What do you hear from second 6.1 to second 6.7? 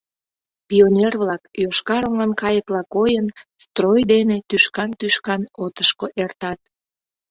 эртат.